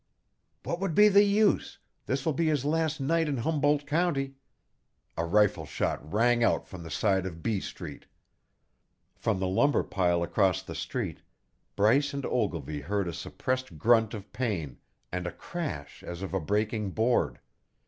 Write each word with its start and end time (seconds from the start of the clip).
"What 0.63 0.79
would 0.79 0.95
be 0.95 1.09
the 1.09 1.23
use? 1.23 1.77
This 2.07 2.25
will 2.25 2.33
be 2.33 2.47
his 2.47 2.65
last 2.65 2.99
night 2.99 3.29
in 3.29 3.37
Humboldt 3.37 3.85
County" 3.85 4.33
A 5.15 5.23
rifle 5.25 5.67
shot 5.67 6.11
rang 6.11 6.43
out 6.43 6.67
from 6.67 6.81
the 6.81 6.89
side 6.89 7.27
of 7.27 7.43
B 7.43 7.59
Street; 7.59 8.07
from 9.15 9.39
the 9.39 9.45
lumber 9.47 9.83
pile 9.83 10.23
across 10.23 10.63
the 10.63 10.73
street, 10.73 11.21
Bryce 11.75 12.15
and 12.15 12.25
Ogilvy 12.25 12.81
heard 12.81 13.07
a 13.07 13.13
suppressed 13.13 13.77
grunt 13.77 14.15
of 14.15 14.33
pain, 14.33 14.79
and 15.11 15.27
a 15.27 15.31
crash 15.31 16.01
as 16.01 16.23
of 16.23 16.33
a 16.33 16.39
breaking 16.39 16.89
board. 16.93 17.37